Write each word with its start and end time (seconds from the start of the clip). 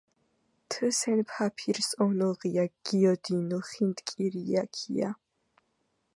თ 0.69 0.71
სენ 0.99 1.19
ფაფირს 1.31 1.89
ონოღია 2.05 2.65
გიოდინუ 2.89 3.59
ხინტკირიაქია." 3.69 5.09